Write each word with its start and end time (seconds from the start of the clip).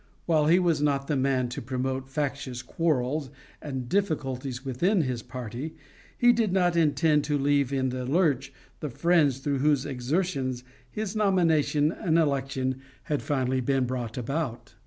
While 0.25 0.47
he 0.47 0.57
was 0.57 0.81
not 0.81 1.05
the 1.07 1.15
man 1.15 1.47
to 1.49 1.61
promote 1.61 2.09
factious 2.09 2.63
quarrels 2.63 3.29
and 3.61 3.87
difficulties 3.87 4.65
within 4.65 5.01
his 5.03 5.21
party, 5.21 5.75
he 6.17 6.33
did 6.33 6.51
not 6.51 6.75
intend 6.75 7.23
to 7.25 7.37
leave 7.37 7.71
in 7.71 7.89
the 7.89 8.03
lurch 8.03 8.51
the 8.79 8.89
friends 8.89 9.37
through 9.41 9.59
whose 9.59 9.85
exertions 9.85 10.63
his 10.89 11.15
nomination 11.15 11.91
and 11.91 12.17
election 12.17 12.81
had 13.03 13.21
finally 13.21 13.61
been 13.61 13.85
brought 13.85 14.17
about. 14.17 14.73